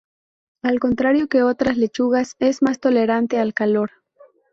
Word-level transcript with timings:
Al 0.63 0.79
contrario 0.79 1.27
que 1.29 1.43
otras 1.43 1.77
lechugas 1.77 2.35
es 2.39 2.63
más 2.63 2.79
tolerante 2.79 3.37
al 3.37 3.53
calor. 3.53 3.91